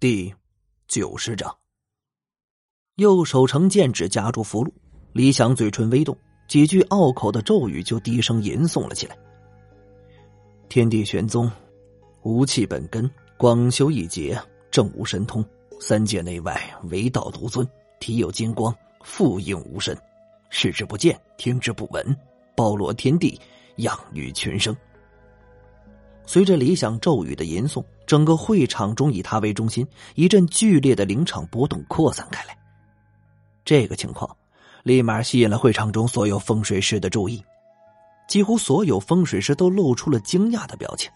[0.00, 0.32] 第
[0.86, 1.52] 九十章，
[2.94, 4.70] 右手成剑指夹住符箓，
[5.12, 9.18] 李想嘴唇微动，几句拗口的咒语就低声吟诵了起来
[10.70, 11.50] ：“天地玄宗，
[12.22, 14.40] 无气本根，广修一劫，
[14.70, 15.44] 正无神通，
[15.80, 17.68] 三界内外唯道独尊，
[17.98, 18.72] 体有金光，
[19.02, 19.98] 复应无神，
[20.48, 22.16] 视之不见，听之不闻，
[22.54, 23.36] 包罗天地，
[23.78, 24.72] 养育群生。”
[26.28, 32.54] 随着李想咒语的吟诵，整个会场中以他为中心，一阵剧烈的灵场波动扩散开来。
[33.64, 34.36] 这个情况
[34.82, 37.42] 立马吸引了会场中所有风水师的注意，
[38.28, 41.10] 几乎所有风水师都露出了惊讶的表情，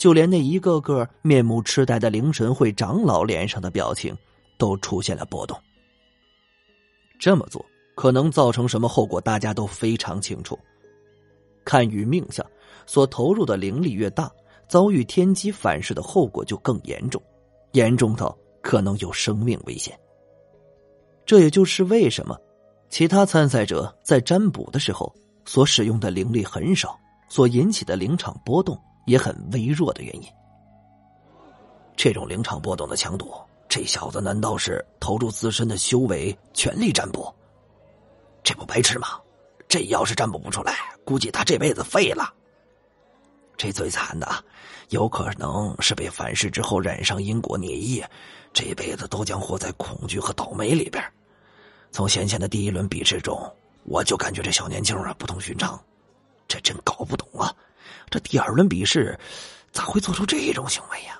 [0.00, 4.12] 就连那一个个面目痴呆的灵神会长老脸上的表情
[4.58, 5.56] 都出现了波动。
[7.20, 10.58] 这么做可能造成什么后果，大家都非常清楚。
[11.64, 12.44] 看与命相。
[12.86, 14.30] 所投入的灵力越大，
[14.68, 17.22] 遭遇天机反噬的后果就更严重，
[17.72, 19.98] 严重到可能有生命危险。
[21.24, 22.36] 这也就是为什么
[22.88, 30.22] 其他参赛者在占卜的时候所使用的灵力很少，所引起的灵场波动也很微弱的原因。
[31.96, 33.32] 这种灵场波动的强度，
[33.68, 37.32] 这小子难道是投入自身的修为全力占卜？
[38.42, 39.08] 这不白痴吗？
[39.68, 40.74] 这要是占卜不出来，
[41.04, 42.34] 估计他这辈子废了。
[43.62, 44.44] 这最惨的，
[44.88, 48.10] 有可能是被反噬之后染上因果孽业，
[48.52, 51.00] 这辈子都将活在恐惧和倒霉里边。
[51.92, 53.40] 从先前的第一轮比试中，
[53.84, 55.80] 我就感觉这小年轻啊不同寻常，
[56.48, 57.54] 这真搞不懂啊！
[58.10, 59.16] 这第二轮比试
[59.70, 61.16] 咋会做出这种行为呀？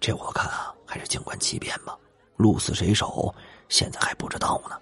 [0.00, 1.94] 这我看啊，还是静观其变吧。
[2.38, 3.34] 鹿死谁手，
[3.68, 4.80] 现在还不知道呢。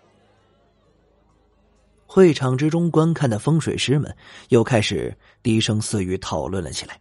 [2.11, 4.17] 会场之中，观看的风水师们
[4.49, 6.99] 又开始低声私语讨论了起来。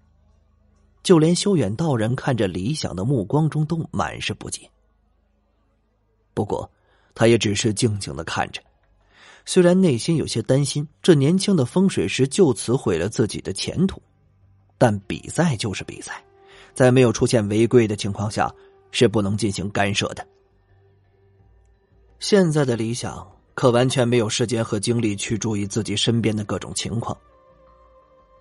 [1.01, 4.69] 就连修远道人看着李想的目光中都满是不解。
[6.33, 6.69] 不过，
[7.15, 8.61] 他也只是静静的看着，
[9.45, 14.01] 虽然内心有些担心这年轻的风水师就此毁了自己的前途，
[14.77, 16.21] 但比赛就是比赛，
[16.73, 18.53] 在没有出现违规的情况下，
[18.91, 20.27] 是不能进行干涉的。
[22.19, 23.36] 现在的李想。
[23.57, 27.17] 可完全没有时间和精力去注意自己身边的各种情况。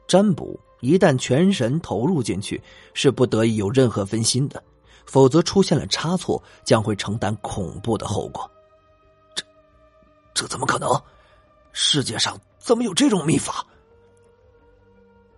[0.07, 2.63] 占卜一旦全神投入进去，
[2.93, 4.63] 是不得已有任何分心的，
[5.07, 8.49] 否则出现了差错，将会承担恐怖的后果。
[9.35, 9.43] 这，
[10.35, 10.91] 这怎么可能？
[11.73, 13.67] 世界上怎么有这种秘法？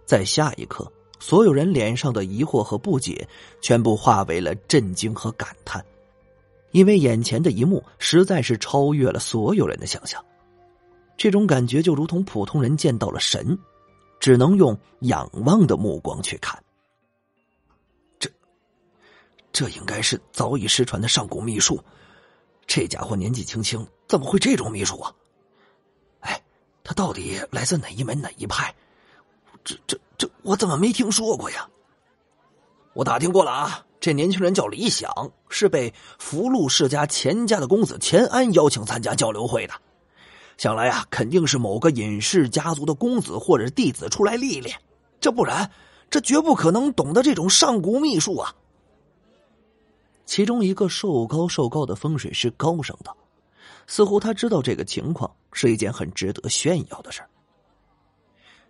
[0.04, 0.90] 在下一刻，
[1.20, 3.28] 所有人脸上的疑惑和不解，
[3.60, 5.84] 全部化为了震惊和感叹。
[6.70, 10.24] 因为眼前的一幕实在是超越了所有人的想象，
[11.16, 13.58] 这种感觉就如同普通人见到了神，
[14.20, 16.62] 只能用仰望的目光去看。
[18.18, 18.30] 这，
[19.50, 21.82] 这应该是早已失传的上古秘术。
[22.66, 25.14] 这家伙年纪轻轻，怎么会这种秘术啊？
[26.20, 26.42] 哎，
[26.84, 28.74] 他到底来自哪一门哪一派？
[29.64, 31.66] 这、这、这，我怎么没听说过呀？
[32.92, 33.86] 我打听过了啊。
[34.08, 35.12] 这年轻人叫李想，
[35.50, 39.74] 是被福禄世家钱家的公子钱安邀请参加交流会的。
[40.56, 44.80] 想来啊，肯定是某个隐士家族的公子或者弟子出来历练，
[45.20, 45.70] 这不然，
[46.08, 48.50] 这绝不可能懂得这种上古秘术啊。
[50.24, 53.14] 其中一个瘦高瘦高的风水师高声道
[53.86, 57.20] ：“似乎他知道这个情况是一件很值得炫耀的事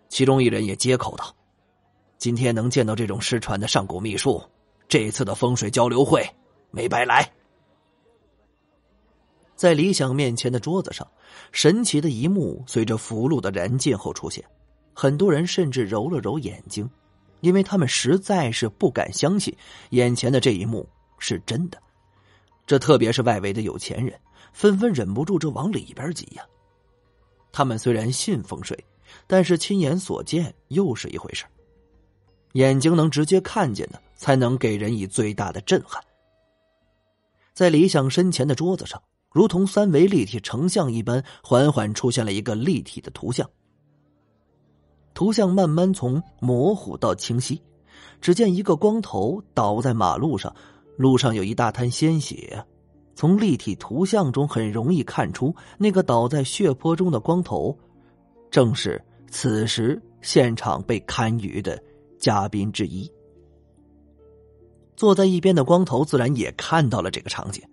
[0.09, 1.33] 其中一人也接口道
[2.19, 4.43] ：“今天能见到这种失传的上古秘术。”
[4.89, 6.27] 这次的风水交流会
[6.71, 7.31] 没白来。
[9.55, 11.07] 在李想面前的桌子上，
[11.51, 14.43] 神奇的一幕随着符箓的燃尽后出现，
[14.93, 16.89] 很多人甚至揉了揉眼睛，
[17.41, 19.55] 因为他们实在是不敢相信
[19.91, 20.89] 眼前的这一幕
[21.19, 21.79] 是真的。
[22.65, 24.19] 这特别是外围的有钱人，
[24.53, 26.43] 纷纷忍不住这往里边挤呀。
[27.51, 28.83] 他们虽然信风水，
[29.27, 31.45] 但是亲眼所见又是一回事
[32.53, 34.01] 眼睛能直接看见的。
[34.19, 36.03] 才能给人以最大的震撼。
[37.53, 39.01] 在李想身前的桌子上，
[39.31, 43.49] 如同三维立体成像一般，缓缓出现了一个立体的图像。
[45.13, 47.61] 图像慢慢从模糊到清晰，
[48.19, 50.53] 只见一个光头倒在马路上，
[50.97, 52.63] 路上有一大滩鲜血。
[53.15, 57.77] 从立体图像中很容易看出，那个倒在血泊中的光头，
[58.51, 61.81] 正是此时现场被堪舆的
[62.17, 63.09] 嘉宾之一。
[64.99, 67.63] 坐在一边的光头自然也看到了这个场景，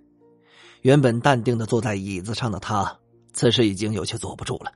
[0.83, 2.97] 原本淡定的坐在椅子上的他，
[3.33, 4.71] 此时已经有些坐不住了。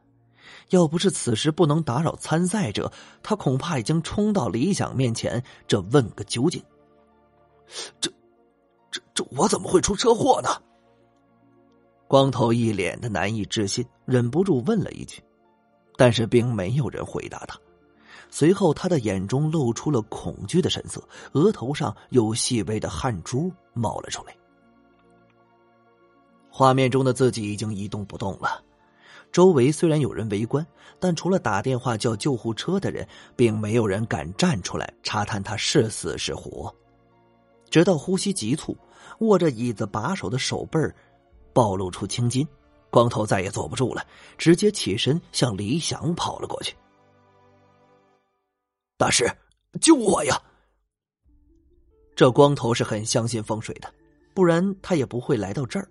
[0.70, 2.91] 要不是此时不能打扰参赛者，
[3.23, 6.61] 他恐怕已经冲到李想面前，这问个究竟。
[8.00, 8.11] 这
[8.91, 10.49] 这这我怎么会出车祸呢？
[12.08, 15.23] 光头一脸的难以置信，忍不住问了一句，
[15.97, 17.56] 但是并没有人回答他。
[18.30, 24.34] 随后，他的眼中露出了恐惧的神色，额头上有细微的汗珠冒了出来。
[26.48, 28.62] 画面中的自己已经一动不动了。
[29.32, 30.66] 周围虽然有人围观，
[30.98, 33.06] 但除了打电话叫救护车的人，
[33.36, 36.74] 并没有人敢站出来查探他是死是活。
[37.70, 38.76] 直到呼吸急促，
[39.20, 40.92] 握着椅子把手的手背儿
[41.52, 42.46] 暴露出青筋，
[42.90, 44.04] 光头再也坐不住了，
[44.36, 46.74] 直接起身向李想跑了过去。
[49.00, 49.26] 大师，
[49.81, 50.38] 救我呀！
[52.14, 53.91] 这光头是很相信风水的，
[54.35, 55.88] 不然他也不会来到这儿。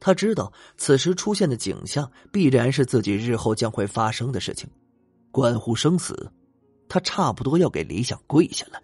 [0.00, 4.68] 他知道此时出现的景象必然是自己日后将会发生的事情，
[5.32, 6.30] 关乎生死，
[6.90, 8.78] 他差不多要给李想跪下了。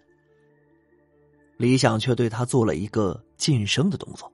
[1.57, 4.33] 李想却对他做了一个噤声的动作，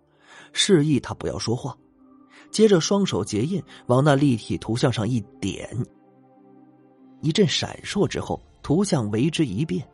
[0.53, 1.77] 示意他不要说话。
[2.51, 5.69] 接着双手结印，往那立体图像上一点，
[7.19, 9.87] 一阵闪烁之后，图像为之一变，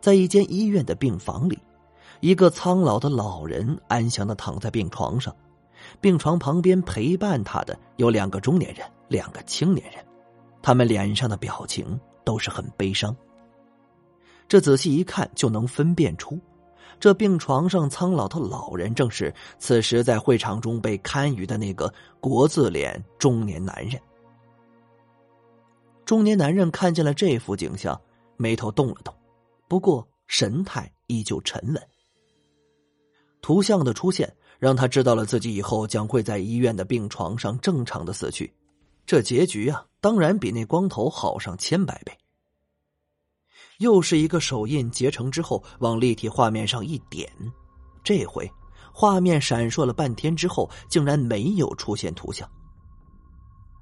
[0.00, 1.58] 在一间医院的病房里，
[2.20, 5.36] 一个苍老的老人安详的躺在病床上。
[6.00, 10.02] 病床旁边陪伴他的有两个中年人，两个青年人，
[10.62, 13.14] 他们脸上的表情都是很悲伤。
[14.48, 16.38] 这仔细一看就能分辨出，
[16.98, 24.00] 这病床上苍老的老人正是此时在会场中被看舆的那个国字脸中年男人。
[26.10, 28.00] 中年男人看见了这幅景象，
[28.36, 29.14] 眉头动了动，
[29.68, 31.88] 不过神态依旧沉稳。
[33.40, 34.28] 图像的出现。
[34.58, 38.52] 让他知道了自己以后将会在医院的病床上正常的死去，
[39.06, 42.12] 这结局啊，当然比那光头好上千百倍。
[43.78, 47.30] 又是一个手印结成之后，往立体画面上一点，
[48.02, 48.50] 这回
[48.92, 52.50] 画面闪烁了半天之后，竟然没有出现图像。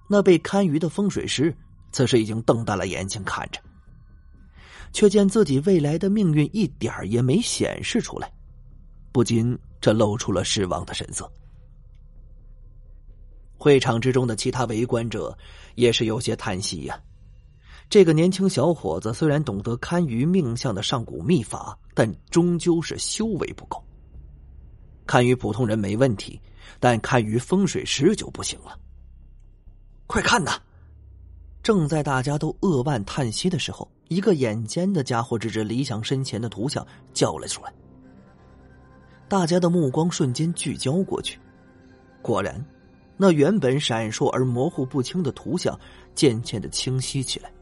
[0.08, 1.52] 那被看鱼的风水师
[1.92, 3.60] 此时已经瞪大了眼睛看着，
[4.92, 8.32] 却见自己未来的命运一点也没显示出来，
[9.12, 9.58] 不禁。
[9.80, 11.30] 这露出了失望的神色。
[13.56, 15.38] 会场之中的其他围观者
[15.76, 17.00] 也是有些叹息呀。
[17.88, 23.80] 这个年轻小伙子虽然懂得堪舆命相的上古秘法，但终究是修为不够。
[25.06, 26.40] 堪舆普通人没问题，
[26.80, 28.76] 但堪舆风水师就不行了。
[30.08, 30.60] 快看呐！
[31.68, 37.70] 正在大家都扼腕叹息的时候，一个眼尖的家伙指着李想身前的图像叫了出来。
[39.28, 41.38] 大家的目光瞬间聚焦过去，
[42.22, 42.64] 果然，
[43.18, 45.78] 那原本闪烁而模糊不清的图像
[46.14, 47.52] 渐渐的清晰起来。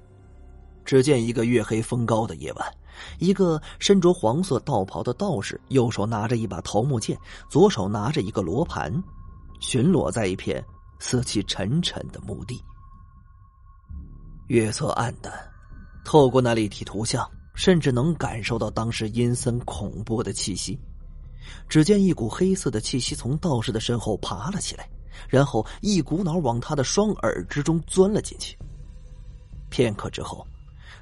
[0.85, 2.73] 只见一个月黑风高的夜晚，
[3.19, 7.19] 一个身着黄色道袍的道士，右手拿着一把桃木剑，
[7.51, 9.03] 左手拿着一个罗盘，
[9.59, 10.65] 巡逻在一片
[11.01, 12.63] 死气沉沉的墓地。
[14.49, 15.33] 月色暗淡，
[16.05, 20.79] 透过那立体图像，甚至能感受到当时阴森恐怖的气息。
[21.69, 24.89] 只见一股黑色的气息从道士的身后爬了起来，
[25.29, 28.57] 然后一股脑往他的双耳之中钻了进去。
[29.69, 30.47] 片刻之后，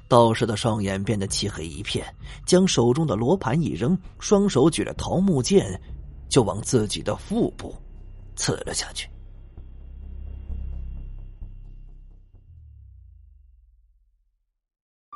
[0.07, 2.05] 道士的双眼变得漆黑一片，
[2.47, 5.79] 将手中的罗盘一扔，双手举着桃木剑，
[6.29, 7.75] 就往自己的腹部
[8.35, 9.07] 刺了下去。